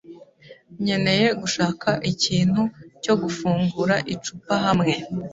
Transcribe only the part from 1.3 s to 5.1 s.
gushaka ikintu cyo gufungura icupa hamwe.